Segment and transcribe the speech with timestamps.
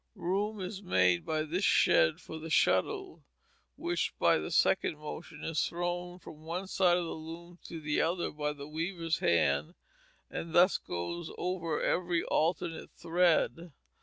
[0.15, 3.23] Room is made by this shed for the shuttle,
[3.75, 8.01] which, by the second motion, is thrown from one side of the loom to the
[8.01, 9.75] other by the weaver's hand,
[10.27, 13.73] and thus goes over every alternate thread.